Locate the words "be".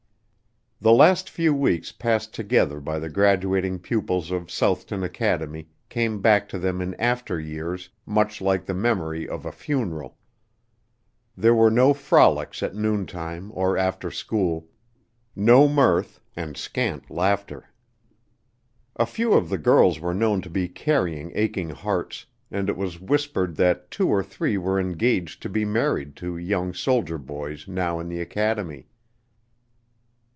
20.49-20.67, 25.49-25.63